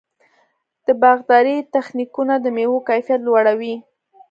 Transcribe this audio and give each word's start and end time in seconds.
د 0.85 0.87
باغدارۍ 1.01 1.57
تخنیکونه 1.75 2.33
د 2.39 2.45
مېوو 2.55 2.85
کیفیت 2.89 3.19
لوړوي. 3.23 3.75